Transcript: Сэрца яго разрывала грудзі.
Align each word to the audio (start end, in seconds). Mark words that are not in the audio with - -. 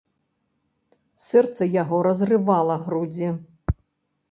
Сэрца 1.25 1.67
яго 1.83 2.01
разрывала 2.09 2.81
грудзі. 2.87 3.29